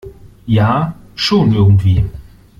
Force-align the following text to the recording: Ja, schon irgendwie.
Ja, 0.47 0.95
schon 1.13 1.53
irgendwie. 1.53 2.03